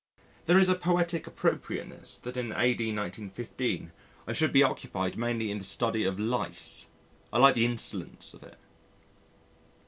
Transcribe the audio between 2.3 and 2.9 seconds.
in A.D.